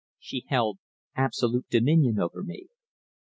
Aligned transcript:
She 0.17 0.45
held 0.47 0.79
absolute 1.15 1.67
dominion 1.69 2.17
over 2.19 2.41
me. 2.41 2.65